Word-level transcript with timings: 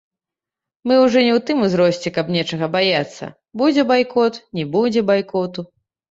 Мы 0.91 0.95
ўжо 1.01 1.19
не 1.25 1.33
ў 1.33 1.39
тым 1.49 1.57
узросце, 1.65 2.11
каб 2.15 2.31
нечага 2.35 2.69
баяцца, 2.75 3.29
будзе 3.63 3.83
байкот, 3.91 4.33
не 4.61 4.65
будзе 4.77 5.05
байкоту. 5.11 5.61